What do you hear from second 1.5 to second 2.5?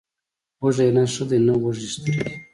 وږې سترګې.